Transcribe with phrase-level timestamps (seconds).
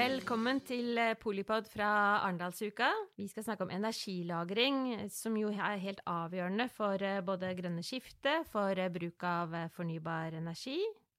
[0.00, 1.88] Velkommen til eh, Polipod fra
[2.22, 2.86] Arendalsuka.
[3.20, 4.78] Vi skal snakke om energilagring,
[5.12, 10.38] som jo er helt avgjørende for eh, både grønne skifte, for eh, bruk av fornybar
[10.38, 10.78] energi,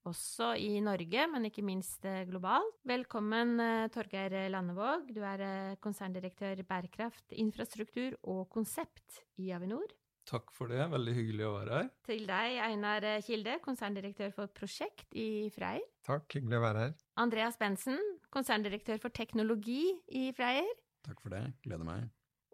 [0.09, 2.79] også i Norge, men ikke minst globalt.
[2.89, 3.61] Velkommen,
[3.93, 5.11] Torgeir Landevåg.
[5.13, 9.93] Du er konserndirektør bærekraft, infrastruktur og konsept i Avinor.
[10.31, 11.93] Takk for det, veldig hyggelig å være her.
[12.09, 15.85] Til deg, Einar Kilde, konserndirektør for prosjekt i Freyr.
[16.07, 16.99] Takk, hyggelig å være her.
[17.21, 18.01] Andreas Bensen,
[18.33, 19.83] konserndirektør for teknologi
[20.17, 20.67] i Freyr.
[21.05, 22.09] Takk for det, gleder meg.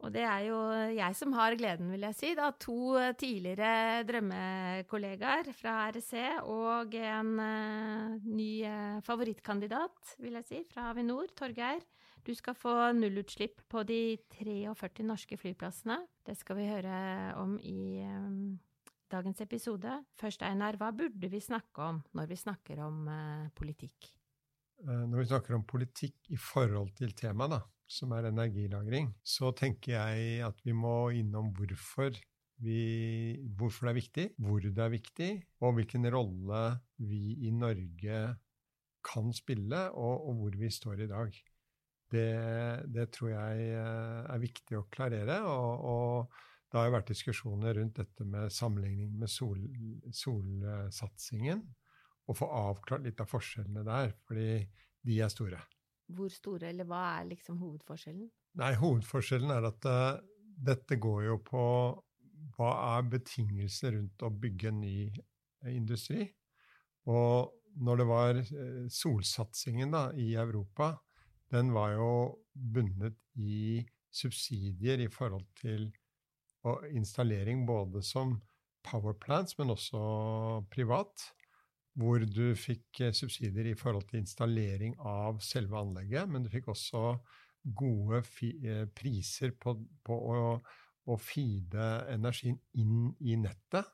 [0.06, 0.58] Og det er jo
[0.94, 2.34] jeg som har gleden, vil jeg si.
[2.38, 6.14] da, To tidligere drømmekollegaer fra REC
[6.46, 11.82] og en uh, ny uh, favorittkandidat, vil jeg si, fra Avinor, Torgeir.
[12.28, 16.02] Du skal få nullutslipp på de 43 norske flyplassene.
[16.28, 16.98] Det skal vi høre
[17.40, 18.60] om i um,
[19.10, 19.96] dagens episode.
[20.20, 24.12] Først, Einar, hva burde vi snakke om når vi snakker om uh, politikk?
[24.86, 30.42] Når vi snakker om politikk i forhold til temaet, som er energilagring, så tenker jeg
[30.46, 32.18] at vi må innom hvorfor,
[32.62, 32.82] vi,
[33.58, 35.30] hvorfor det er viktig, hvor det er viktig,
[35.64, 36.64] og hvilken rolle
[37.00, 38.20] vi i Norge
[39.08, 41.40] kan spille, og, og hvor vi står i dag.
[42.12, 42.28] Det,
[42.94, 45.42] det, tror jeg eh, er viktig å klarere.
[45.48, 49.60] og, og det har jo vært diskusjoner rundt dette med sammenligning med sol,
[50.12, 51.64] solsatsingen
[52.28, 54.62] og få avklart litt av forskjellene der, fordi
[55.08, 55.62] de er store.
[56.16, 58.28] Hvor store, eller hva er liksom hovedforskjellen?
[58.58, 60.20] Nei, Hovedforskjellen er at uh,
[60.68, 61.64] dette går jo på
[62.58, 66.26] hva er betingelsene rundt å bygge en ny uh, industri.
[67.12, 70.96] Og når det var uh, solsatsingen da, i Europa,
[71.54, 72.10] den var jo
[72.52, 75.92] bundet i subsidier i forhold til
[76.92, 78.34] installering både som
[78.84, 80.00] power plants, men også
[80.74, 81.30] privat
[81.98, 86.70] hvor du fikk eh, subsidier i forhold til installering av selve anlegget, men du fikk
[86.74, 87.18] også
[87.78, 89.74] gode eh, priser på,
[90.06, 90.42] på å,
[91.08, 93.88] å feede energien inn i nettet.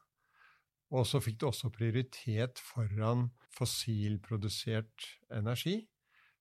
[0.94, 5.80] Og så fikk du også prioritet foran fossilprodusert energi,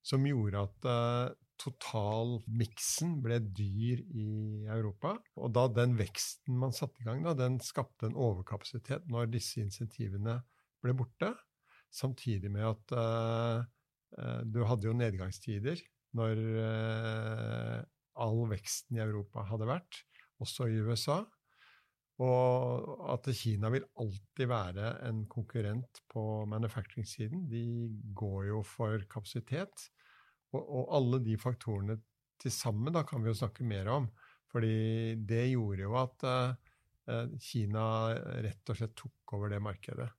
[0.05, 5.15] som gjorde at uh, totalmiksen ble dyr i Europa.
[5.39, 9.63] Og da den veksten man satte i gang, da, den skapte en overkapasitet når disse
[9.63, 10.41] insentivene
[10.85, 11.33] ble borte.
[11.93, 15.81] Samtidig med at uh, du hadde jo nedgangstider
[16.17, 17.79] når uh,
[18.23, 20.03] all veksten i Europa hadde vært,
[20.43, 21.23] også i USA.
[22.23, 27.47] Og at Kina vil alltid være en konkurrent på manufacturing-siden.
[27.51, 27.65] De
[28.15, 29.89] går jo for kapasitet.
[30.53, 31.97] Og, og alle de faktorene
[32.43, 34.11] til sammen da, kan vi jo snakke mer om.
[34.53, 37.85] fordi det gjorde jo at uh, Kina
[38.45, 40.11] rett og slett tok over det markedet.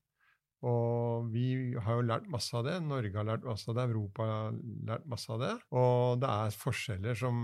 [0.63, 2.77] Og vi har jo lært masse av det.
[2.85, 3.87] Norge har lært masse av det.
[3.89, 4.53] Europa har
[4.87, 5.51] lært masse av det.
[5.75, 7.41] Og det er forskjeller som,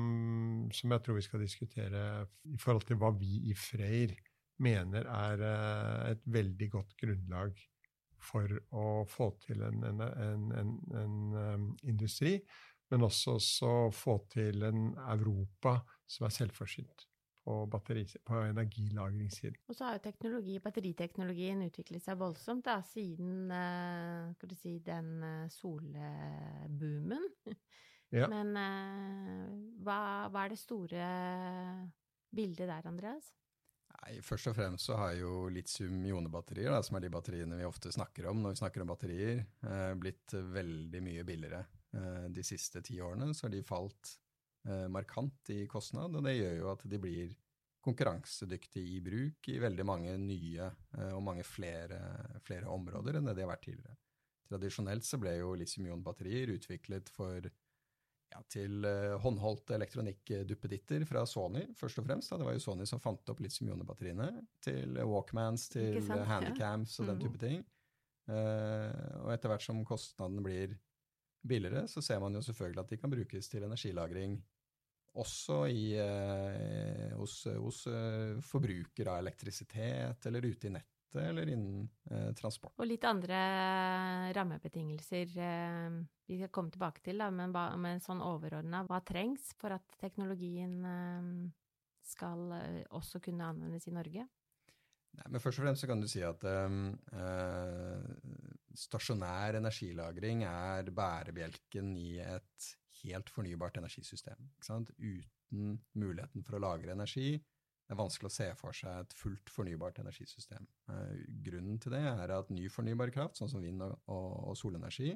[0.75, 2.03] som jeg tror vi skal diskutere
[2.47, 4.16] i forhold til hva vi i Freyr
[4.63, 7.59] mener er eh, et veldig godt grunnlag
[8.24, 12.34] for å få til en, en, en, en um, industri,
[12.91, 13.38] men også
[13.68, 15.78] å få til en Europa
[16.09, 17.08] som er selvforsynt
[17.49, 19.57] på, batteri, på energilagringssiden.
[19.69, 25.45] Og så har jo teknologi, batteriteknologien utviklet seg voldsomt da, siden uh, si, den uh,
[25.59, 27.29] solboomen.
[28.09, 28.25] Ja.
[28.25, 29.49] Men uh,
[29.85, 29.95] hva,
[30.33, 31.09] hva, er det store
[32.33, 33.27] bildet der, Andreas?
[33.91, 38.31] Nei, Først og fremst så har jo litium-ionebatterier, som er de batteriene vi ofte snakker
[38.31, 39.43] om når vi snakker om batterier,
[40.01, 41.61] blitt veldig mye billigere.
[42.33, 44.28] De siste ti årene så har de falt Eh,
[44.91, 47.31] markant i kostnad, og det gjør jo at de blir
[47.85, 52.00] konkurransedyktige i bruk i veldig mange nye eh, og mange flere,
[52.45, 53.97] flere områder enn det de har vært tidligere.
[54.50, 57.45] Tradisjonelt så ble jo lithium-ion-batterier utviklet for
[58.29, 62.31] ja, til uh, håndholdte elektronikkduppeditter fra Sony, først og fremst.
[62.31, 62.39] Da.
[62.41, 64.27] Det var jo Sony som fant opp lithium-ion-batteriene.
[64.65, 67.12] Til Walkmans, til sant, handicams og ja.
[67.12, 67.23] den mm.
[67.25, 67.63] type ting.
[68.29, 70.75] Uh, og etter hvert som kostnaden blir
[71.41, 74.39] billigere, så ser man jo selvfølgelig at de kan brukes til energilagring
[75.19, 81.88] også i, eh, hos, hos eh, forbrukere av elektrisitet, eller ute i nettet, eller innen
[82.12, 82.75] eh, transport.
[82.77, 83.39] Og litt andre
[84.38, 86.00] rammebetingelser eh,
[86.30, 90.77] vi skal komme tilbake til, da, men, men sånn overordna, hva trengs for at teknologien
[90.86, 91.31] eh,
[92.06, 94.27] skal eh, også kunne anvendes i Norge?
[95.19, 96.44] Nei, men Først og fremst så kan du si at
[98.79, 102.67] stasjonær energilagring er bærebjelken i et
[103.03, 104.49] helt fornybart energisystem.
[104.63, 107.33] Uten muligheten for å lagre energi.
[107.89, 110.67] Det er vanskelig å se for seg et fullt fornybart energisystem.
[110.91, 111.15] Uh,
[111.45, 115.15] grunnen til det er at ny fornybar kraft, sånn som vind og, og, og solenergi,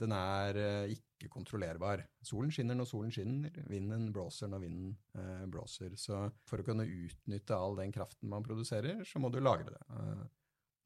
[0.00, 2.04] den er uh, ikke kontrollerbar.
[2.24, 5.98] Solen skinner når solen skinner, vinden blåser når vinden eh, blåser.
[6.00, 9.82] Så for å kunne utnytte all den kraften man produserer, så må du lagre det.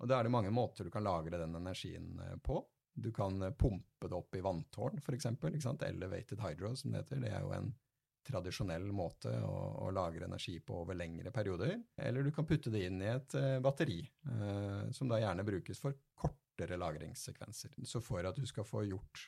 [0.02, 2.58] Og da er det mange måter du kan lagre den energien på.
[2.94, 5.26] Du kan pumpe det opp i vanntårn, f.eks.
[5.86, 7.22] Elevated hydro, som det heter.
[7.24, 7.72] Det er jo en
[8.24, 9.54] tradisjonell måte å,
[9.84, 11.74] å, lagre energi på over lengre perioder.
[12.00, 14.00] Eller du kan putte det inn i et batteri,
[14.96, 17.74] som da gjerne brukes for kortere lagringssekvenser.
[17.84, 19.26] Så for at du skal få gjort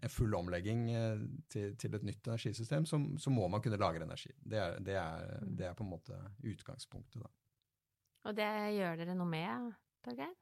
[0.00, 1.18] en full omlegging eh,
[1.52, 4.32] til, til et nytt energisystem, så, så, må man kunne lagre energi.
[4.40, 7.32] Det er, det, er, det er, på en måte utgangspunktet, da.
[8.28, 9.70] Og det gjør dere noe med,
[10.04, 10.32] Torgeir?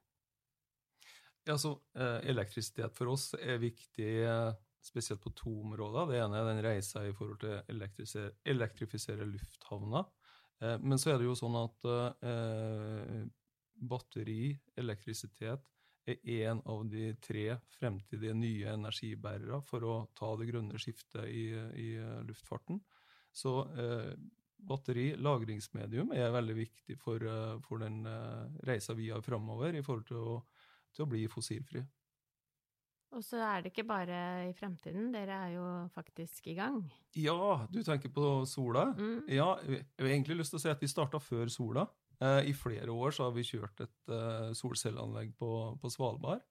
[1.47, 4.51] Ja, så eh, Elektrisitet for oss er viktig eh,
[4.83, 6.11] spesielt på to områder.
[6.11, 7.63] Det ene er den reisa i forhold til å
[8.51, 10.07] elektrifisere lufthavner.
[10.59, 11.85] Men så er det jo sånn at
[13.79, 15.69] batteri, elektrisitet,
[16.09, 17.45] er en av de tre
[17.77, 21.45] fremtidige nye energibærere for å ta det grønne skiftet i,
[21.79, 21.89] i
[22.27, 22.81] luftfarten.
[23.31, 24.13] Så eh,
[24.67, 29.83] batteri, lagringsmedium, er veldig viktig for, eh, for den eh, reisa vi har framover i
[29.85, 30.35] forhold til å,
[30.95, 31.83] til å bli fossilfri.
[33.17, 35.65] Og så er det ikke bare i fremtiden, dere er jo
[35.95, 36.83] faktisk i gang.
[37.17, 38.91] Ja, du tenker på sola?
[38.93, 39.23] Mm.
[39.33, 41.87] Ja, jeg har egentlig lyst til å si at vi starta før sola.
[42.21, 44.13] Eh, I flere år så har vi kjørt et
[44.59, 45.51] solcelleanlegg på,
[45.81, 46.45] på, Svalbard.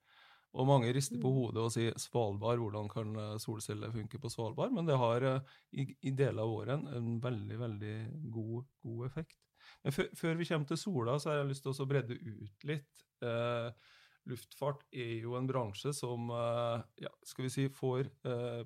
[0.59, 1.37] Og mange rister på mm.
[1.37, 5.53] hodet og sier 'Svalbard, hvordan kan eh, solceller funke på Svalbard?' Men det har uh,
[5.73, 7.95] i, i, deler av året en veldig, veldig
[8.35, 9.39] god, god effekt.
[9.85, 13.05] Men før vi kommer til sola, så har jeg lyst til å bredde ut litt.
[13.23, 13.71] Eh,
[14.29, 16.29] luftfart er jo en bransje som
[17.01, 18.11] ja, skal vi si, får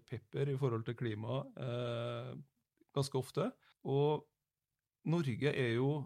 [0.08, 1.42] pepper i forhold til klima
[2.94, 3.50] ganske ofte.
[3.86, 4.24] Og
[5.12, 6.02] Norge er jo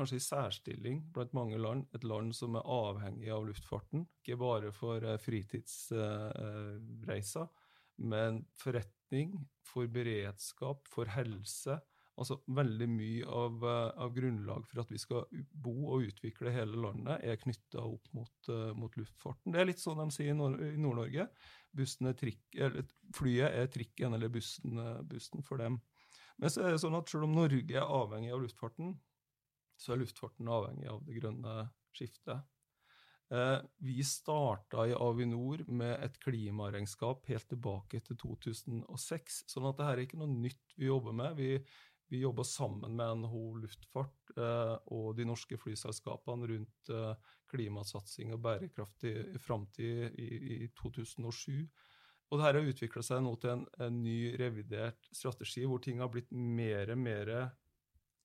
[0.00, 4.06] kanskje i særstilling blant mange land, et land som er avhengig av luftfarten.
[4.22, 7.46] Ikke bare for eh, fritidsreiser,
[8.10, 11.80] men forretning, for beredskap, for helse.
[12.20, 16.76] Altså Veldig mye av, eh, av grunnlag for at vi skal bo og utvikle hele
[16.80, 18.38] landet, er knytta opp mot,
[18.76, 19.52] mot, luftfarten.
[19.52, 21.24] Det er litt sånn de sier i Nord-Norge.
[23.16, 24.72] Flyet er trikken eller bussen,
[25.08, 25.74] bussen for dem.
[26.40, 28.94] Men så er det sånn at selv om Norge er avhengig av luftfarten,
[29.80, 31.54] så er luftfarten avhengig av det grønne
[31.96, 32.44] skiftet.
[33.30, 39.92] Eh, vi starta i Avinor med et klimaregnskap helt tilbake til 2006, sånn at dette
[39.94, 41.38] er ikke noe nytt vi jobber med.
[41.38, 41.52] Vi,
[42.10, 48.42] vi jobber sammen med NHO Luftfart eh, og de norske flyselskapene rundt eh, klimasatsing og
[48.48, 50.28] bærekraftig framtid i,
[50.64, 51.68] i 2007.
[52.30, 56.10] Og dette har utvikla seg nå til en, en, ny revidert strategi hvor ting har
[56.10, 57.32] blitt mer og mer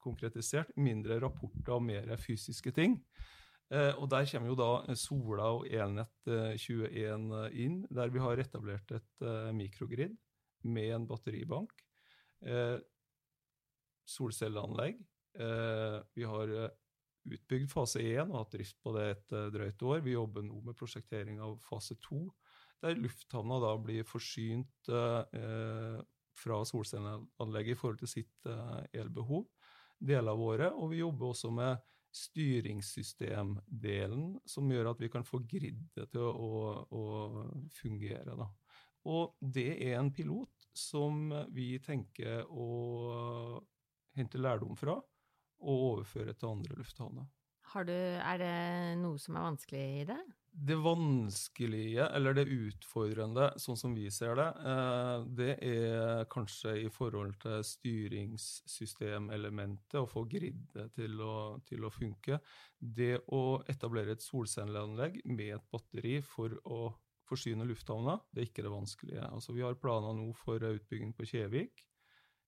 [0.05, 0.71] konkretisert.
[0.77, 2.99] Mindre rapporter og mer fysiske ting.
[3.73, 8.37] Eh, og Der kommer jo da Sola og Elnett eh, 21 inn, der vi har
[8.37, 10.13] etablert et eh, mikrogrid
[10.69, 11.73] med en batteribank.
[12.45, 12.77] Eh,
[14.05, 14.99] solcelleanlegg.
[15.39, 16.73] Eh, vi har eh,
[17.25, 20.03] utbygd fase 1 og hatt drift på det et drøyt år.
[20.05, 22.21] Vi jobber nå med prosjektering av fase 2,
[22.85, 24.91] der lufthavna da blir forsynt
[26.35, 28.49] fra solcelleanlegget i forhold til sitt
[28.93, 29.47] elbehov
[29.99, 30.73] deler av året.
[30.73, 31.77] Og vi jobber også med
[32.15, 37.03] styringssystemdelen, som gjør at vi kan få griddet til å, å
[37.75, 38.35] fungere.
[38.39, 38.47] Da.
[39.11, 43.61] Og det er en pilot som vi tenker å
[44.15, 44.95] hente lærdom fra
[45.65, 47.25] og overføre til andre lufthavner.
[47.75, 50.23] Er det noe som er vanskelig i det?
[50.57, 56.89] Det vanskelige, eller det utfordrende, sånn som vi ser det, eh, det er kanskje i
[56.89, 61.19] forhold til styringssystemelementet, å få gridet til
[61.67, 62.39] til å funke.
[62.79, 66.95] Det å etablere et solcelleanlegg med et batteri for å
[67.27, 69.27] forsyne lufthavna, det er ikke det vanskelige.
[69.27, 71.83] Altså, vi har planer nå for utbygging på Kjevik.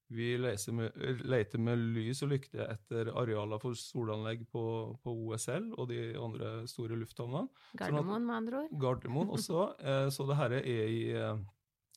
[0.08, 0.38] Vi
[0.72, 4.64] med, leter med lys og lykte etter arealer for solanlegg på,
[5.04, 7.50] på, OSL og de andre store lufthavnene.
[7.80, 8.78] Gardermoen, med andre ord.
[8.82, 9.68] Gardermoen også.
[9.88, 11.40] Eh, så det her er i, eh,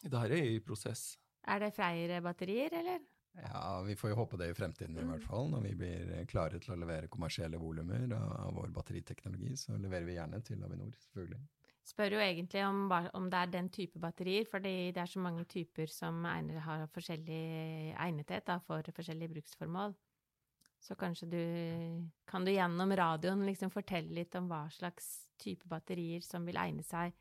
[0.02, 1.14] det her er i prosess.
[1.48, 3.00] Er det flere batterier, eller?
[3.40, 5.48] Ja, vi får jo håpe det i fremtiden i hvert fall.
[5.52, 10.18] Når vi blir klare til å levere kommersielle volumer av vår batteriteknologi, så leverer vi
[10.18, 11.42] gjerne til Avinor, selvfølgelig
[11.86, 15.44] spør jo egentlig om, om, det er den type batterier, fordi det er så mange
[15.48, 17.40] typer som egner, har forskjellig
[17.96, 19.96] egnethet da, for forskjellige bruksformål.
[20.80, 21.42] Så kanskje du
[22.26, 26.82] Kan du gjennom radioen liksom fortelle litt om hva slags type batterier som vil egne
[26.86, 27.12] seg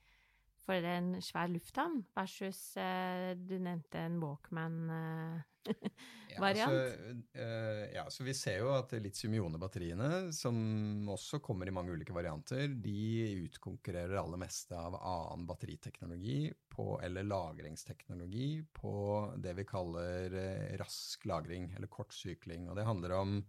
[0.64, 5.49] for en svær lufthavn, versus uh, du nevnte en Walkman-variant?
[5.68, 5.74] Uh,
[6.40, 6.76] ja, så,
[7.42, 12.68] uh, ja, så vi ser jo at litium-ione-batteriene, som også kommer i mange ulike varianter,
[12.80, 18.94] de utkonkurrerer det aller meste av annen batteriteknologi på, eller lagringsteknologi på
[19.38, 20.40] det vi kaller
[20.80, 22.70] rask lagring, eller kortsykling.
[22.70, 23.40] Og det handler om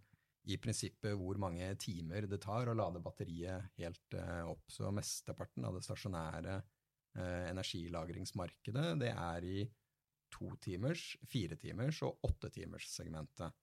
[0.49, 4.15] i prinsippet hvor mange timer det tar å lade batteriet helt
[4.49, 4.65] opp.
[4.73, 9.61] Så mesteparten av det stasjonære eh, energilagringsmarkedet, det er i
[10.33, 13.53] to timers, fire timers og åtte timers segmentet.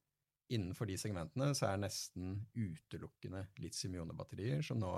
[0.55, 4.93] Innenfor de segmentene så er nesten utelukkende litium-ionebatterier som nå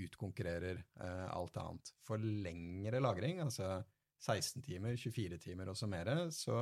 [0.00, 1.92] utkonkurrerer eh, alt annet.
[2.04, 3.78] For lengre lagring, altså
[4.24, 6.58] 16 timer, 24 timer og så mer, så,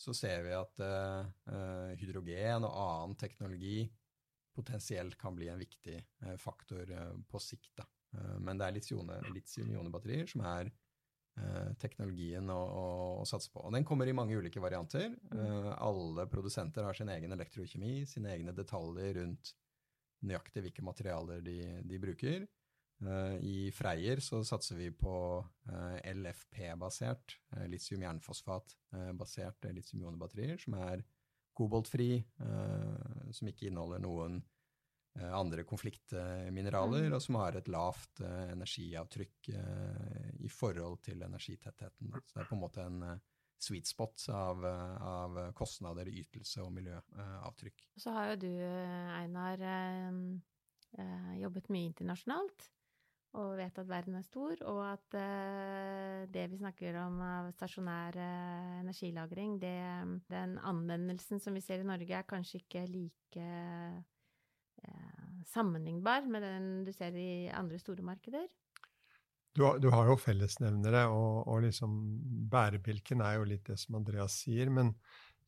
[0.00, 3.82] så ser vi at eh, hydrogen og annen teknologi
[4.58, 7.72] potensielt kan bli en viktig eh, faktor eh, på sikt.
[7.78, 7.86] Da.
[8.16, 10.72] Eh, men det er litium-ionebatterier som er
[11.80, 12.84] teknologien å, å,
[13.20, 13.60] å, satse på.
[13.66, 15.10] Og den kommer i mange ulike varianter.
[15.32, 19.44] Uh, alle produsenter har sin egen elektrokjemi, sine egne detaljer rundt
[20.26, 22.46] nøyaktig hvilke materialer de, de bruker.
[23.04, 25.14] Uh, I Freyr så satser vi på
[26.14, 27.38] LFP-basert,
[27.70, 30.98] litium-jernfosfat-basert litium-ionebatterier, som er
[31.58, 32.22] koboltfri,
[33.34, 34.36] som ikke inneholder noen
[35.18, 37.14] Eh, andre konfliktmineraler, mm.
[37.16, 39.50] og som har et lavt energiavtrykk
[40.44, 42.12] i forhold til energitettheten.
[42.26, 43.18] Så det er på en måte en uh,
[43.58, 47.86] sweet spot av, av, kostnader, ytelse og miljøavtrykk.
[47.98, 48.52] Så har jo du,
[49.18, 49.64] Einar,
[51.40, 52.68] jobbet mye internasjonalt.
[53.38, 55.16] Og vet at verden er stor, og at
[56.32, 58.16] det vi snakker om av stasjonær
[58.78, 59.74] energilagring, det,
[60.30, 63.50] den anvendelsen som vi ser i Norge, er kanskje ikke like
[64.84, 68.46] Eh, sammenlignbar med den du ser i andre store markeder?
[69.58, 71.96] Du, du har jo fellesnevnere, og, og liksom
[72.52, 74.70] bærebjelken er jo litt det som Andreas sier.
[74.70, 74.92] Men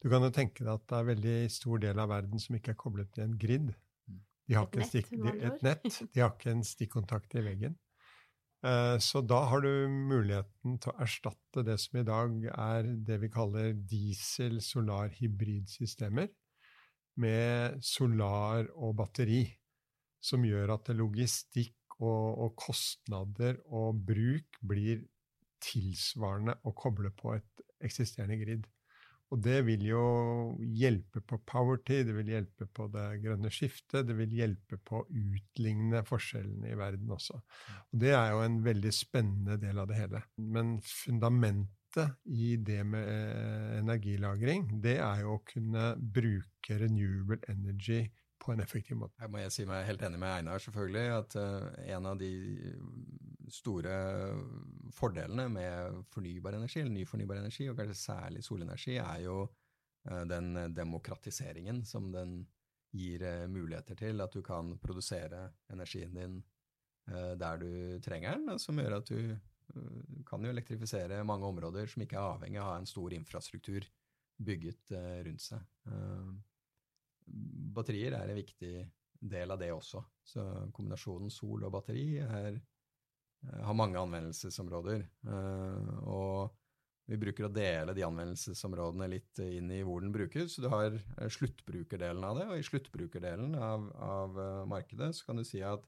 [0.02, 2.74] du kan jo tenke deg at det er veldig stor del av verden som ikke
[2.74, 3.70] er koblet til en grid.
[4.50, 5.86] De har et, nett, de, et nett.
[6.10, 7.78] De har ikke en stikkontakt i veggen.
[8.66, 13.16] Eh, så da har du muligheten til å erstatte det som i dag er det
[13.22, 16.28] vi kaller diesel-solar-hybridsystemer
[17.20, 19.58] med solar og batteri,
[20.20, 25.04] som gjør at logistikk og, og, kostnader og bruk blir
[25.60, 28.68] tilsvarende å koble på et eksisterende grid.
[29.30, 30.04] Og det vil jo
[30.74, 35.06] hjelpe på poverty, det vil hjelpe på det grønne skiftet, det vil hjelpe på å
[35.06, 37.38] utligne forskjellene i verden også.
[37.92, 40.24] Og det er jo en veldig spennende del av det hele.
[40.34, 48.08] Men fundamentet i det med eh, energilagring, det er jo å kunne bruke renewable energy
[48.40, 49.18] på en effektiv måte.
[49.20, 51.06] Her må jeg si meg helt enig med Einar, selvfølgelig.
[51.16, 51.66] At uh,
[51.96, 52.30] en av de
[53.50, 53.96] store
[54.96, 60.24] fordelene med fornybar energi, eller ny fornybar energi, og kanskje særlig solenergi, er jo uh,
[60.30, 62.40] den demokratiseringen som den
[62.96, 64.24] gir uh, muligheter til.
[64.24, 66.40] At du kan produsere energien din
[67.10, 69.32] der du trenger den, som gjør at du
[69.76, 73.86] Eh, kan jo elektrifisere mange områder som ikke er avhengig av en stor infrastruktur
[74.40, 75.66] bygget eh, rundt seg.
[77.30, 78.74] Eh, batterier er en viktig
[79.20, 80.02] del av det også.
[80.24, 80.44] Så
[80.74, 82.56] kombinasjonen sol og batteri er,
[83.50, 85.04] har mange anvendelsesområder.
[86.08, 86.56] Og
[87.10, 90.54] vi bruker å dele de anvendelsesområdene litt inn i hvor den brukes.
[90.54, 90.96] Så du har
[91.36, 95.84] sluttbrukerdelen av det, og i sluttbrukerdelen av, av markedet så kan du si at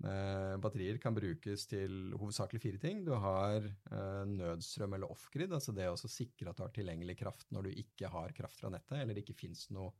[0.00, 3.02] Eh, batterier kan brukes til hovedsakelig fire ting.
[3.04, 7.52] Du har eh, nødstrøm eller off-grid, altså det å sikre at du har tilgjengelig kraft
[7.52, 9.92] når du ikke har kraft fra nettet, eller det ikke fins noe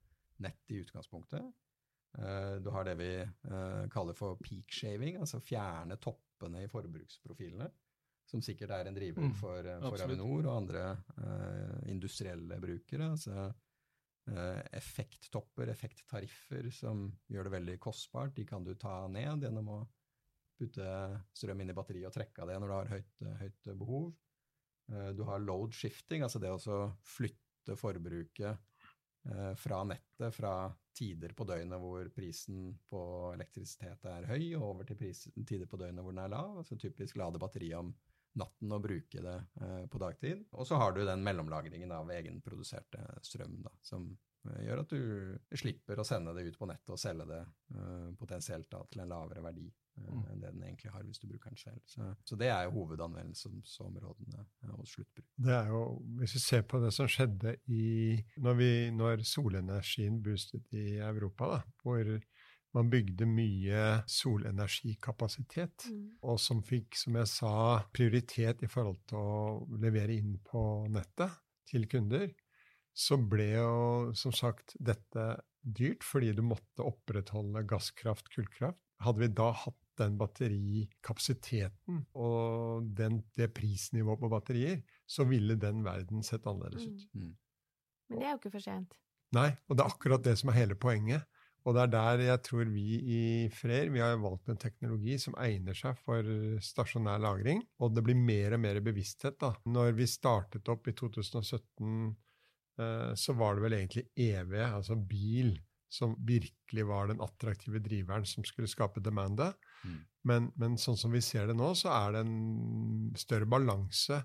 [0.42, 1.52] nett i utgangspunktet.
[2.18, 7.70] Eh, du har det vi eh, kaller for peak shaving, altså fjerne toppene i forbruksprofilene.
[8.28, 10.84] Som sikkert er en driver mm, for, eh, for Avinor og andre
[11.18, 13.10] uh, industrielle brukere.
[13.10, 13.48] altså
[14.30, 18.36] uh, effekttopper, effekttariffer, som gjør det veldig kostbart.
[18.36, 19.80] De kan du ta ned gjennom å
[20.60, 20.86] putte
[21.34, 24.12] strøm inn i batteriet og trekke av det når du har høyt, høyt behov.
[24.92, 28.71] Uh, du har load shifting, altså det å flytte forbruket
[29.56, 30.52] fra nettet fra
[30.96, 33.02] tider på døgnet hvor prisen på
[33.36, 36.56] elektrisitet er høy, og over til pris, tider på døgnet hvor den er lav.
[36.58, 37.92] altså Typisk lade batteriet om
[38.40, 40.44] natten og bruke det eh, på dagtid.
[40.56, 45.58] Og så har du den mellomlagringen av egenproduserte strøm, da, som eh, gjør at du
[45.58, 47.40] slipper å sende det ut på nettet og selge det
[47.76, 50.22] uh, potensielt da, til en lavere verdi mm.
[50.32, 51.80] enn det den egentlig har hvis du bruker den selv.
[51.86, 55.28] Så, så det er jo hovedanvendelsesområdene hos sluttbruk.
[55.36, 55.82] Det er jo,
[56.20, 61.54] Hvis vi ser på det som skjedde i, når, vi, når solenergien boostet i Europa,
[61.56, 62.16] da, hvor
[62.72, 66.04] man bygde mye solenergikapasitet, mm.
[66.24, 67.54] og som fikk, som jeg sa,
[67.92, 71.36] prioritet i forhold til å levere inn på nettet
[71.68, 72.30] til kunder,
[72.92, 75.26] så ble jo som sagt dette
[75.62, 78.80] dyrt fordi du måtte opprettholde gasskraft, kullkraft.
[79.02, 85.82] Hadde vi da hatt den batterikapasiteten og den, det prisnivået på batterier, så ville den
[85.84, 87.06] verden sett annerledes ut.
[87.12, 87.28] Mm.
[87.28, 87.36] Mm.
[88.08, 88.96] Men det er jo ikke for sent.
[89.32, 91.24] Nei, og det er akkurat det som er hele poenget.
[91.62, 93.20] Og det er der jeg tror vi i
[93.54, 96.26] FRER vi har valgt en teknologi som egner seg for
[96.64, 97.62] stasjonær lagring.
[97.78, 99.38] Og det blir mer og mer bevissthet.
[99.40, 99.52] da.
[99.64, 101.62] Når vi startet opp i 2017,
[102.10, 102.14] eh,
[103.18, 105.52] så var det vel egentlig EV, altså bil,
[105.92, 109.58] som virkelig var den attraktive driveren som skulle skape demandet.
[109.84, 109.98] Mm.
[110.28, 114.22] Men, men, sånn som vi ser det nå, så er det en større balanse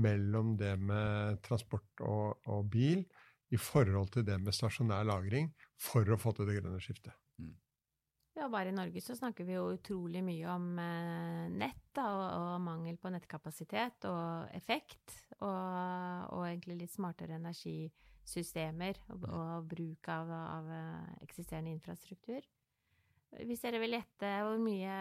[0.00, 3.02] mellom det med transport og, og bil
[3.50, 7.16] i forhold til det med stasjonær lagring for å få til det grønne skiftet.
[7.42, 7.56] Mm.
[8.38, 12.28] Ja, bare i Norge så snakker vi jo utrolig mye om eh, nett da, og,
[12.38, 20.12] og, mangel på nettkapasitet og effekt, og, og egentlig litt smartere energisystemer og, og bruk
[20.14, 22.46] av, av, eh, eksisterende infrastruktur.
[23.46, 24.94] Hvis dere vil gjette hvor mye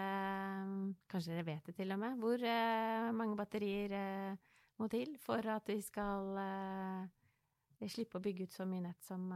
[1.09, 2.19] Kanskje dere vet det til og med.
[2.21, 8.49] Hvor eh, mange batterier eh, må til for at vi skal eh, slippe å bygge
[8.49, 9.29] ut så mye nett som,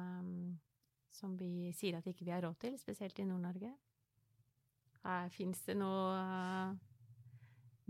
[1.13, 3.71] som vi sier at ikke vi har råd til, spesielt i Nord-Norge.
[5.35, 6.19] Fins det noe,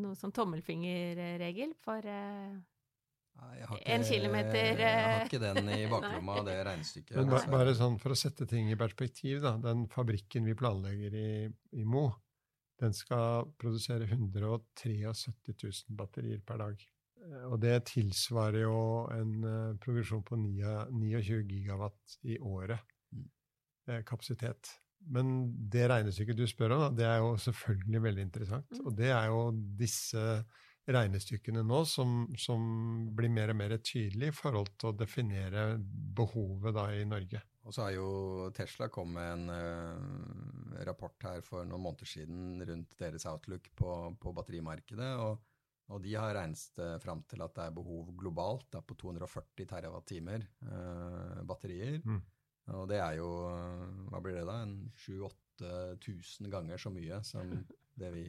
[0.01, 2.05] noe sånn tommelfingerregel for
[3.43, 7.15] ikke, en kilometer Jeg har ikke den i baklomma, det regnestykket.
[7.17, 9.55] Men bare, bare, sånn for å sette ting i perspektiv, da.
[9.61, 11.29] Den fabrikken vi planlegger i,
[11.77, 12.07] i Mo,
[12.81, 16.85] den skal produsere 173 000 batterier per dag.
[17.23, 18.79] Eh, og det tilsvarer jo
[19.13, 22.89] en uh, produksjon på 29 gigawatt i året mm.
[22.89, 22.92] eh,
[24.07, 24.71] kapasitet.
[25.11, 28.69] Men det regnestykket du spør om, det er jo selvfølgelig veldig interessant.
[28.71, 28.85] Mm.
[28.87, 29.41] Og det er jo
[29.79, 30.23] disse
[30.83, 32.63] regnestykkene nå som, som,
[33.15, 35.65] blir mer og mer tydelige i forhold til å definere
[36.17, 37.39] behovet da i Norge.
[37.63, 42.59] Og så har jo Tesla kommet med en uh, rapport her for noen måneder siden
[42.67, 45.15] rundt deres outlook på, på batterimarkedet.
[45.23, 45.49] og
[45.91, 49.67] og de har regnet uh, fram til at det er behov globalt da, på 240
[49.67, 50.29] TWh
[50.63, 51.97] uh, batterier.
[52.07, 52.21] Mm.
[52.71, 53.27] Og det er jo,
[54.07, 57.51] hva blir det da, en 7000-8000 ganger så mye som
[57.99, 58.27] det vi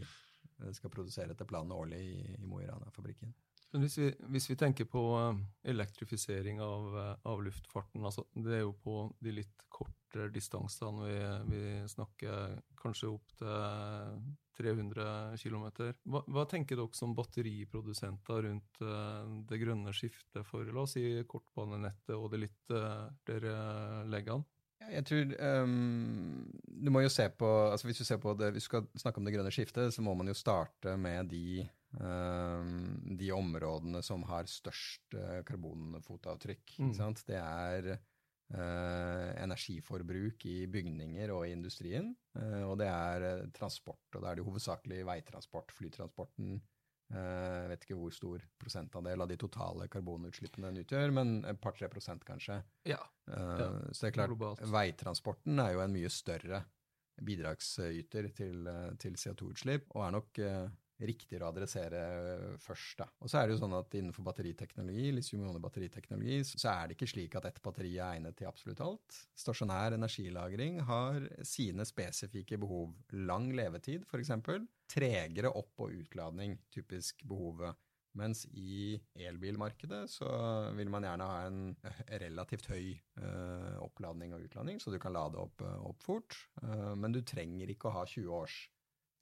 [0.75, 3.35] skal produsere etter planen årlig i, i Mo i Rana-fabrikken.
[3.75, 8.61] Men hvis vi, hvis vi, tenker på uh, elektrifisering av, uh, av, luftfarten, altså det
[8.61, 11.17] er jo på de litt kortere distansene vi,
[11.49, 14.23] vi snakker kanskje opp til
[14.61, 15.67] 300 km.
[16.07, 21.09] Hva, hva, tenker dere som batteriprodusenter rundt uh, det grønne skiftet for la oss si
[21.27, 22.77] kortbanenettet og det litt
[23.27, 23.59] dere
[24.07, 24.51] legger an?
[24.85, 25.31] Jeg tror
[25.65, 28.89] um, Du må jo se på altså Hvis du ser på det, hvis du skal
[29.01, 34.25] snakke om det grønne skiftet, så må man jo starte med de de områdene som
[34.29, 36.77] har størst uh, karbonfotavtrykk.
[36.83, 36.93] Mm.
[37.29, 44.05] Det er uh, energiforbruk i bygninger og i industrien, uh, og det er transport.
[44.15, 46.63] Og da er det hovedsakelig veitransport, flytransporten.
[47.15, 51.87] Jeg vet ikke hvor stor prosentandel av de totale karbonutslippene den utgjør, men et par-tre
[51.93, 52.57] prosent kanskje.
[52.89, 52.97] Ja.
[53.29, 53.67] ja.
[53.93, 54.63] Så det er klart, globalt.
[54.73, 56.63] veitransporten er jo en mye større
[57.23, 60.41] bidragsyter til, til CO2-utslipp, og er nok
[61.03, 62.03] riktigere å adressere
[62.63, 63.01] først.
[63.01, 63.09] Da.
[63.25, 65.11] Og så er det jo sånn at Innenfor batteriteknologi
[65.65, 69.21] batteriteknologi, så er det ikke slik at ett batteri er egnet til absolutt alt.
[69.39, 72.95] Stasjonær energilagring har sine spesifikke behov.
[73.27, 74.35] Lang levetid, f.eks.
[74.91, 77.75] Tregere opp- og utladning, typisk behovet.
[78.15, 78.95] Mens i
[79.27, 80.29] elbilmarkedet så
[80.79, 81.73] vil man gjerne ha en
[82.23, 86.37] relativt høy uh, oppladning og utladning, så du kan lade opp, opp fort.
[86.63, 88.61] Men du trenger ikke å ha 20 års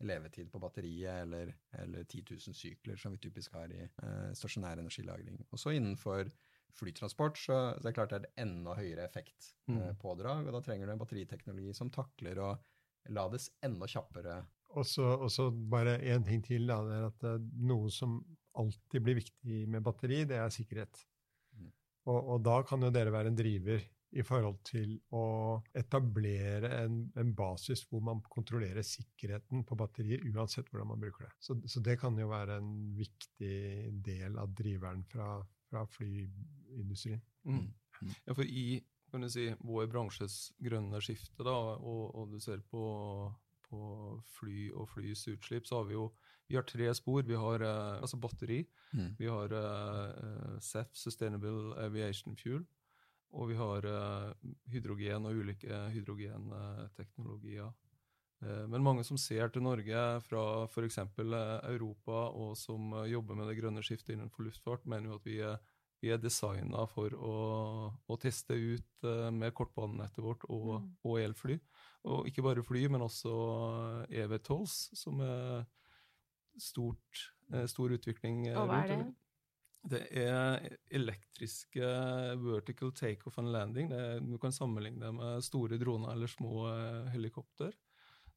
[0.07, 4.81] levetid på batteriet eller, eller 10 000 sykler, som vi typisk har i eh, stasjonær
[4.83, 5.39] energilagring.
[5.55, 6.31] Også innenfor
[6.77, 10.49] flytransport så, så er det klart det er enda høyere effektpådrag, mm.
[10.49, 12.53] og da trenger du en batteriteknologi som takler å
[13.13, 14.41] lades enda kjappere.
[14.73, 14.87] Og
[15.33, 16.69] så bare én ting til.
[16.71, 18.21] Da, det er at uh, Noe som
[18.59, 21.03] alltid blir viktig med batteri, det er sikkerhet.
[21.57, 21.71] Mm.
[22.09, 23.83] Og, og, da kan jo dere være en driver
[24.13, 25.25] i forhold til å
[25.79, 31.33] etablere en, en, basis hvor man kontrollerer sikkerheten på batterier, uansett hvordan man bruker det.
[31.41, 35.39] Så, så det kan jo være en viktig del av driveren fra,
[35.71, 37.23] fra flyindustrien.
[37.49, 37.71] Mm.
[38.27, 42.63] Ja, for i kan du si, vår bransjes grønne skifte, da, og, og du ser
[42.73, 42.85] på,
[43.69, 43.81] på,
[44.39, 46.07] fly og flys utslipp, så har vi jo
[46.49, 47.23] vi har tre spor.
[47.25, 48.59] Vi har uh, altså batteri,
[48.93, 49.13] mm.
[49.17, 52.65] vi har uh, SEF, Sustainable Aviation Fuel,
[53.33, 57.71] og vi har uh, hydrogen og ulike hydrogenteknologier.
[58.43, 60.99] Uh, men mange som ser til Norge fra f.eks.
[61.19, 65.61] Europa, og som jobber med det grønne skiftet innenfor luftfart, mener jo at vi er,
[66.03, 67.37] vi er designa for å,
[68.11, 70.91] å, teste ut med kortbanenettet vårt og, mm.
[71.07, 71.61] og, elfly.
[72.11, 73.33] Og ikke bare fly, men også
[74.11, 75.63] EV-tolls, som er
[76.59, 77.29] stort,
[77.71, 78.49] stor utvikling.
[78.51, 79.05] Og hva er det?
[79.83, 80.63] Det er
[80.95, 81.87] elektriske
[82.39, 83.91] vertical takeoff and landing.
[83.91, 87.73] Er, du kan sammenligne det med store droner eller små uh, helikopter.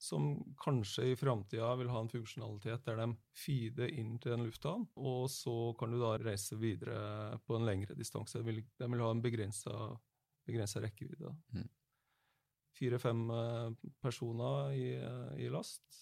[0.01, 4.83] Som kanskje i framtida vil ha en funksjonalitet der de feeder inn til en lufthavn,
[4.99, 8.41] og så kan du da reise videre på en lengre distanse.
[8.41, 11.31] De vil, de vil ha en begrensa rekkevidde.
[11.55, 11.69] Mm.
[12.75, 13.69] Fire-fem uh,
[14.03, 16.01] personer i, uh, i last.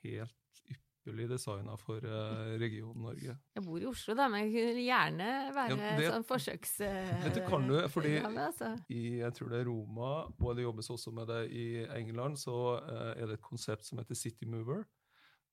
[0.00, 3.34] helt ypperlig ypperlig designa for uh, regionen Norge.
[3.56, 6.76] Jeg bor i Oslo, da, men jeg kunne gjerne være ja, det, sånn forsøks...
[7.24, 8.72] Vet du, kan du, fordi altså.
[8.94, 11.66] i jeg tror det er Roma, og det jobbes også med det i
[11.98, 14.86] England, så uh, er det et konsept som heter City Mover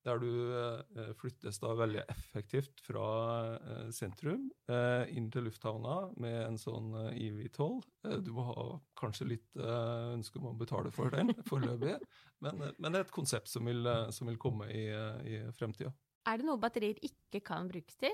[0.06, 3.08] der du eh, flyttes da veldig effektivt fra
[3.58, 7.82] eh, sentrum eh, inn til lufthavna med en sånn EV12.
[8.24, 8.68] du må ha
[9.00, 11.98] kanskje litt ønske om å betale for den foreløpig,
[12.46, 14.88] men, men, det er et konsept som vil, som vil komme i,
[15.28, 15.92] i fremtida.
[16.28, 18.14] Er det noe batterier ikke kan brukes til?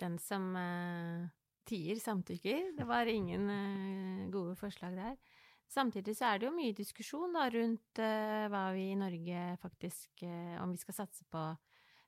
[0.00, 0.52] Den som
[1.66, 2.76] tier, samtykker.
[2.76, 3.48] Det var ingen
[4.30, 5.16] gode forslag der.
[5.66, 10.22] Samtidig så er det jo mye diskusjon da, rundt uh, hva vi i Norge faktisk
[10.22, 11.42] uh, Om vi skal satse på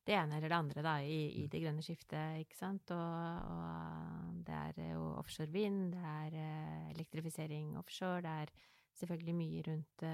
[0.08, 2.94] det ene eller det andre da, i, i det grønne skiftet, ikke sant.
[2.94, 8.54] Og, og det er jo offshore vind, det er uh, elektrifisering offshore, det er
[9.02, 10.10] selvfølgelig mye rundt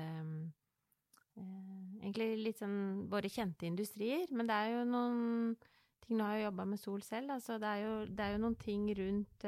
[1.35, 5.57] Egentlig litt sånn våre kjente industrier, men det er jo noen
[6.04, 8.40] ting Nå har jeg jobba med sol selv, altså det er, jo, det er jo
[8.42, 9.46] noen ting rundt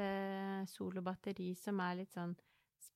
[0.71, 2.33] sol og batteri som er litt sånn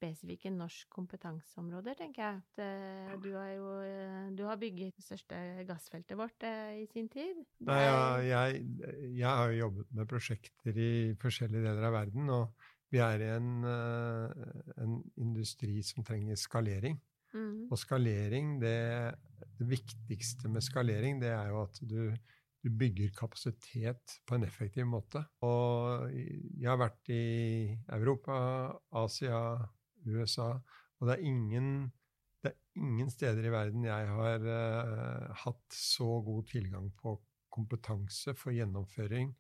[0.01, 2.41] spesifikke norsk kompetanseområder, tenker jeg.
[2.41, 5.37] At, uh, du har jo uh, du har bygget det største
[5.69, 7.43] gassfeltet vårt uh, i sin tid.
[7.69, 7.79] Nei,
[8.25, 8.65] jeg,
[9.19, 13.29] jeg, har jo jobbet med prosjekter i forskjellige deler av verden, og vi er i
[13.37, 16.97] en, en industri som trenger skalering.
[17.31, 17.69] Mm.
[17.71, 18.75] Og skalering, det,
[19.55, 22.11] det, viktigste med skalering, det er jo at du
[22.61, 25.23] du bygger kapasitet på en effektiv måte.
[25.45, 28.35] Og jeg har vært i Europa,
[29.01, 29.39] Asia,
[30.05, 30.53] USA.
[31.01, 31.89] Og det er ingen,
[32.43, 37.17] det er ingen steder i verden jeg har uh, hatt så god tilgang på
[37.51, 39.33] kompetanse for gjennomføring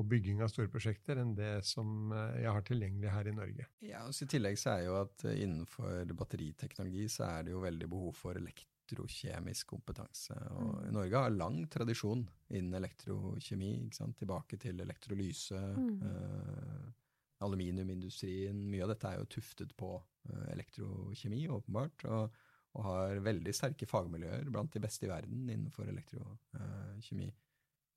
[0.00, 3.68] og bygging av store prosjekter enn det som uh, jeg har tilgjengelig her i Norge.
[3.84, 7.64] Ja, og I tillegg så er jo at uh, innenfor batteriteknologi så er det jo
[7.64, 10.38] veldig behov for elektrokjemisk kompetanse.
[10.56, 10.88] Og mm.
[10.96, 15.60] Norge har lang tradisjon innen elektrokjemi, tilbake til elektrolyse.
[15.76, 16.98] Mm
[17.42, 22.42] aluminiumindustrien, mye av dette er jo tuftet på uh, elektrokjemi, åpenbart, og,
[22.74, 27.30] og, har veldig sterke fagmiljøer blant de beste i verden innenfor elektrokjemi.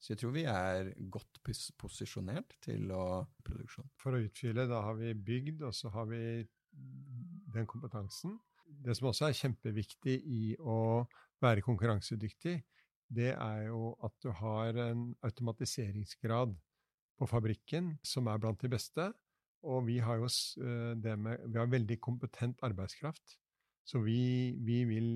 [0.01, 3.87] Så jeg tror vi er godt pos posisjonert til å produksjon.
[3.97, 6.21] For å utfylle, da har vi bygd, og så har vi
[7.55, 8.35] den kompetansen.
[8.65, 11.05] Det som også er kjempeviktig i å
[11.41, 12.59] være konkurransedyktig,
[13.15, 16.55] det er jo at du har en automatiseringsgrad
[17.19, 19.11] på fabrikken som er blant de beste,
[19.65, 23.37] og vi har jo eh, det med Vi har veldig kompetent arbeidskraft.
[23.85, 25.09] Så vi, vi, vil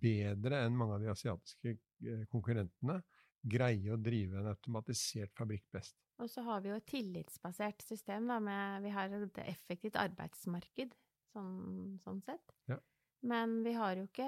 [0.00, 3.02] bedre enn mange av de asiatiske eh, konkurrentene
[3.46, 5.98] greie å drive en automatisert fabrikk best.
[6.22, 10.96] Og så har vi jo et tillitsbasert system, da, med Vi har et effektivt arbeidsmarked,
[11.34, 12.56] sånn, sånn sett.
[12.72, 12.80] Ja.
[13.26, 14.26] Men vi har jo ikke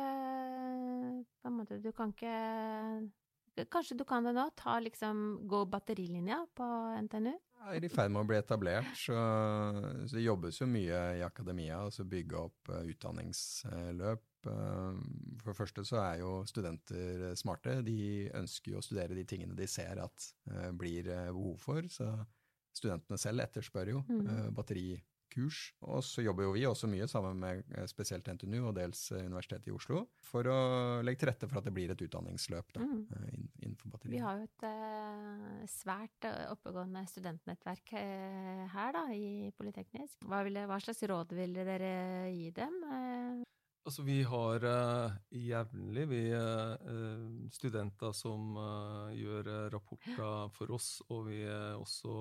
[1.43, 4.47] På en måte, du kan ikke Kanskje du kan det nå?
[4.57, 6.69] Ta liksom Gå batterilinja på
[7.05, 7.35] NTNU?
[7.67, 9.19] Er i ferd med å bli etablert, så,
[10.05, 11.83] så, det jobbes jo mye i akademia.
[11.85, 14.25] altså Bygge opp uh, utdanningsløp.
[14.47, 14.99] Uh,
[15.43, 17.81] for det første så er jo studenter smarte.
[17.87, 21.87] De ønsker jo å studere de tingene de ser at uh, blir behov for.
[21.93, 22.09] Så
[22.79, 24.53] studentene selv etterspør jo mm.
[24.55, 25.07] batterikurser
[25.39, 25.61] kurs.
[25.87, 29.75] Og så jobber jo vi også mye sammen med spesielt NTNU og dels Universitetet i
[29.75, 30.59] Oslo for å
[31.07, 33.03] legge til rette for at det blir et utdanningsløp da, mm.
[33.63, 34.15] innenfor batteri.
[34.17, 40.27] Vi har jo et uh, svært oppegående studentnettverk her da, i Politeknisk.
[40.29, 41.93] Hva, ville, hva slags råd ville dere
[42.35, 42.83] gi dem?
[43.89, 46.77] Altså, vi har uh, jevnlig vi, uh,
[47.57, 52.13] studenter som uh, gjør rapporter for oss, og vi er også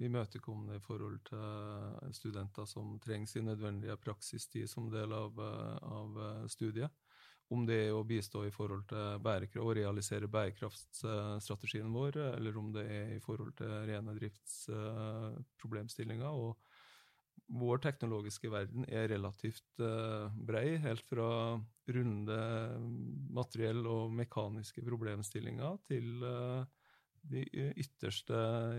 [0.00, 5.36] imøtekommende i forhold til studenter som trenger sin nødvendige praksistid som del av,
[5.84, 6.88] av studiet.
[7.52, 12.72] Om det er å bistå i forhold til bærekraft, å realisere bærekraftsstrategien vår, eller om
[12.72, 16.32] det er i forhold til rene driftsproblemstillinger.
[16.32, 16.56] og
[17.50, 21.58] vår teknologiske verden er relativt uh, brei, helt fra
[21.90, 22.40] runde
[23.34, 26.62] materiell- og mekaniske problemstillinger til uh,
[27.26, 28.36] de ytterste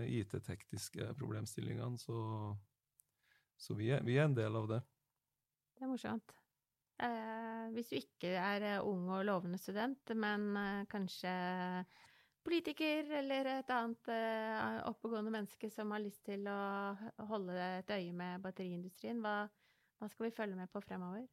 [0.08, 1.98] IT-tekniske problemstillingene.
[2.00, 2.16] Så,
[3.56, 4.80] så vi, er, vi, er, en del av det.
[5.76, 6.34] Det er morsomt.
[7.02, 11.32] Eh, hvis du ikke er ung og lovende student, men eh, kanskje
[12.44, 18.12] politiker eller et annet uh, oppegående menneske som har lyst til å holde et øye
[18.16, 19.46] med batteriindustrien, hva,
[19.98, 21.26] hva skal vi følge med på fremover?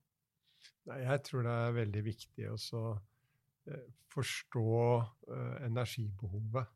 [0.89, 6.76] Nei, jeg tror det er veldig viktig å uh, forstå uh, energibehovet,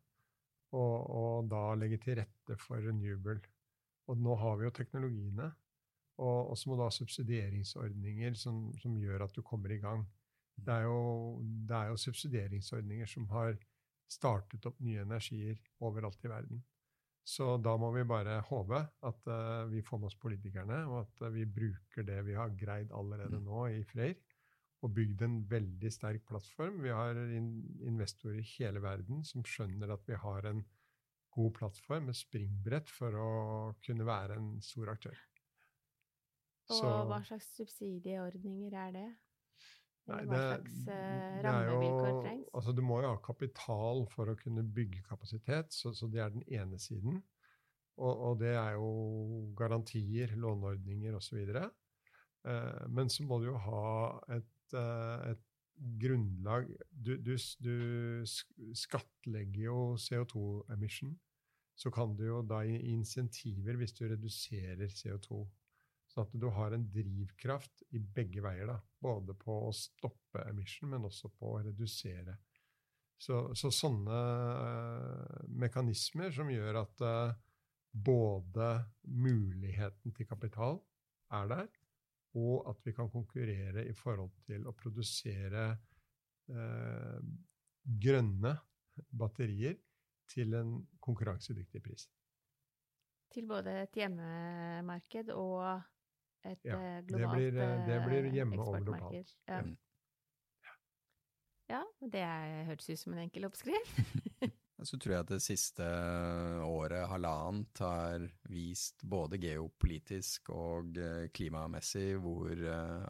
[0.73, 3.37] og, og, da legge til rette for renewable.
[4.09, 5.51] Og nå har vi jo teknologiene,
[6.23, 10.03] og så må du ha subsidieringsordninger som, som, gjør at du kommer i gang.
[10.53, 13.55] Det er jo, det er jo subsidieringsordninger som har
[14.13, 16.61] startet opp nye energier overalt i verden.
[17.23, 21.23] Så da må vi bare håpe at uh, vi får med oss politikerne, og at
[21.23, 23.45] uh, vi bruker det vi har greid allerede mm.
[23.47, 24.17] nå i Freyr,
[24.83, 26.81] og bygd en veldig sterk plattform.
[26.83, 27.53] Vi har in
[27.87, 30.65] investorer i hele verden som skjønner at vi har en
[31.33, 33.29] god plattform med springbrett for å
[33.85, 35.15] kunne være en stor aktør.
[36.69, 39.07] Og Så, hva slags subsidieordninger er det?
[40.11, 40.79] Nei, Hva slags
[41.45, 42.49] rammevilkår trengs?
[42.51, 46.33] Altså, du må jo ha kapital for å kunne bygge kapasitet, så, så det er
[46.33, 47.21] den ene siden.
[48.01, 48.89] Og, og, det er jo
[49.57, 51.39] garantier, låneordninger osv.
[51.53, 53.89] Eh, men så må du jo ha
[54.33, 55.43] et, uh, et
[56.01, 57.75] grunnlag du, du, du,
[58.77, 61.13] skattlegger jo CO2-emission.
[61.77, 65.45] Så kan du jo da gi insentiver hvis du reduserer CO2
[66.13, 68.77] Sånn at du har en drivkraft i begge veier, da.
[69.01, 72.35] både på å stoppe emission, men også på å redusere.
[73.17, 77.33] Så, så sånne uh, mekanismer som gjør at uh,
[77.93, 78.67] både
[79.09, 80.77] muligheten til kapital
[81.33, 81.71] er der,
[82.37, 85.65] og at vi kan konkurrere i forhold til å produsere
[86.53, 87.17] uh,
[87.83, 88.53] grønne
[89.09, 89.79] batterier
[90.29, 92.05] til en konkurransedyktig pris.
[93.33, 95.81] Til både et hjemmemarked og
[96.43, 99.35] et ja, globalt det blir, eh, det blir eh, hjemme og globalt.
[99.47, 99.61] Ja.
[101.71, 101.83] ja,
[102.15, 102.25] det
[102.69, 104.03] hørtes ut som en enkel oppskrift.
[104.83, 105.85] Så tror jeg at det siste
[106.65, 112.57] året, halvannet, har vist både geopolitisk og eh, klimamessig hvor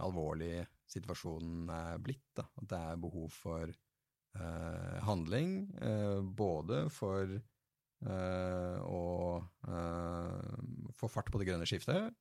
[0.03, 2.27] alvorlig situasjonen er blitt.
[2.37, 2.45] Da.
[2.61, 7.39] At det er behov for eh, handling, eh, både for
[8.03, 9.03] å
[10.91, 12.11] få fart på det grønne skiftet,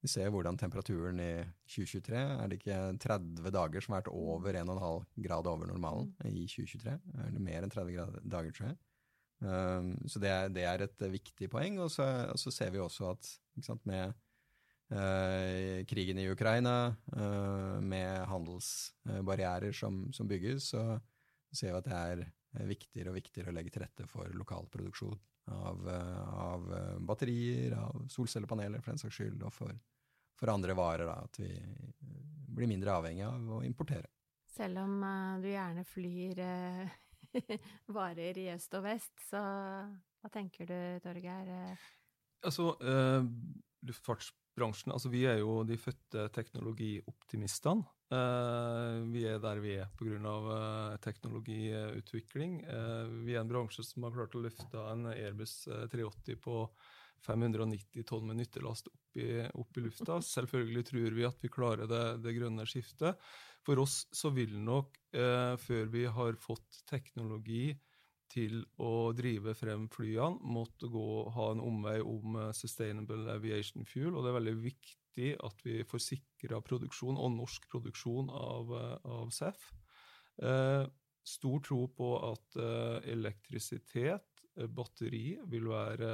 [0.00, 1.32] vi ser hvordan temperaturen i
[1.68, 6.46] 2023 Er det ikke 30 dager som har vært over 1,5 grad over normalen i
[6.48, 6.94] 2023?
[6.96, 8.78] Er det mer enn 30 dager, tror jeg.
[9.40, 11.78] Um, så det er, det er, et viktig poeng.
[11.84, 13.30] Og så, og så ser vi også at
[13.64, 14.12] sant, med
[14.92, 20.84] uh, krigen i Ukraina, uh, med handelsbarrierer som, som, bygges, så
[21.52, 22.00] ser vi at det
[22.60, 25.18] er viktigere og viktigere å legge til rette for lokal produksjon
[25.52, 25.88] av,
[26.40, 26.68] av
[27.06, 29.74] batterier, av solcellepaneler for den saks skyld, og for
[30.40, 31.06] for andre varer.
[31.06, 31.52] Da, at vi
[32.56, 34.08] blir mindre avhengig av å importere.
[34.50, 36.98] Selv om uh, du gjerne flyr uh,
[37.98, 39.40] varer i øst og vest, så
[40.20, 41.52] hva tenker du, Torgeir?
[42.44, 43.22] Altså, uh,
[43.86, 47.86] luftfartsbransjen altså Vi er jo de fødte teknologioptimistene.
[48.10, 50.32] Vi er der vi er pga.
[50.42, 52.56] Uh, teknologiutvikling.
[53.22, 56.64] vi er en bransje som har klart å løfte en Airbus 380 på
[57.26, 60.20] 590 tonn med nyttelast opp i, opp i, lufta.
[60.34, 63.20] Selvfølgelig tror vi at vi klarer det, det grønne skiftet.
[63.66, 67.74] For oss så vil nok, eh, før vi har fått teknologi
[68.30, 74.14] til å drive frem flyene, måtte gå, ha en omvei om Sustainable Aviation Fuel.
[74.14, 78.96] Og det er veldig viktig at vi får sikra produksjon, og norsk produksjon, av, uh,
[79.20, 79.70] av SEF.
[80.40, 80.86] Eh,
[81.26, 84.26] stor tro på at uh, elektrisitet,
[84.72, 86.12] batteri, vil være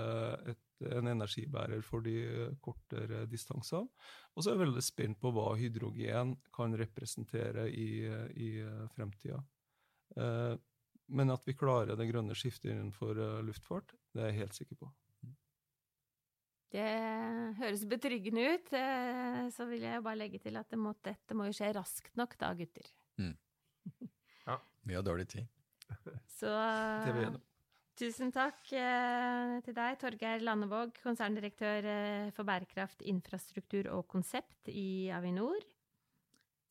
[0.52, 2.18] et en energibærer for de
[2.60, 3.88] kortere distansene.
[4.36, 8.04] Og så er jeg veldig spent på hva hydrogen kan representere i,
[8.36, 8.50] i
[8.92, 9.40] fremtida.
[10.16, 10.54] Eh,
[11.06, 14.80] men at vi klarer det grønne skiftet innenfor eh, luftfart, det er jeg helt sikker
[14.80, 14.90] på.
[16.74, 16.86] Det
[17.60, 18.72] høres betryggende ut.
[18.74, 22.16] Eh, så vil jeg bare legge til at det må, dette må jo skje raskt
[22.18, 22.88] nok da, gutter.
[23.22, 23.36] Mm.
[24.48, 24.58] ja.
[24.86, 25.46] Vi har dårlig tid.
[26.40, 26.50] Så
[27.96, 31.86] tusen takk til deg, Torgeir Landevåg, konserndirektør
[32.36, 35.62] for bærekraft, infrastruktur og konsept i Avinor.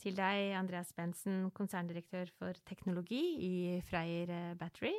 [0.02, 3.54] Til deg, Andreas Bensen, konserndirektør for teknologi i
[3.88, 4.94] Freyr eh, Battery.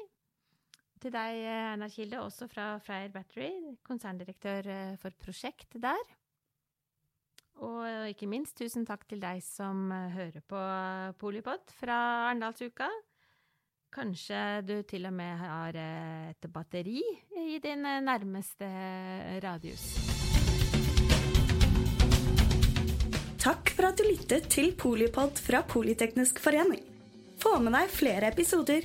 [1.02, 3.50] Til deg, eh, Einar Kilde, også fra Freyr Battery,
[3.84, 6.14] konserndirektør eh, for prosjekt der.
[7.64, 10.62] Og ikke minst tusen takk til deg som hører på
[11.20, 12.88] Polipod fra Arendalsuka.
[13.92, 17.00] Kanskje du til og med har et batteri
[17.40, 18.68] i din nærmeste
[19.40, 19.86] radius.
[23.40, 26.82] Takk for at du lyttet til Polipod fra Politeknisk forening.
[27.38, 28.84] Få med deg flere episoder,